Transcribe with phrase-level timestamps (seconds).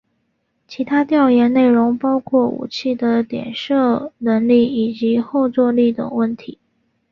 [0.67, 6.57] 其他调研内容包括武器的点射能力以及后座力等问题。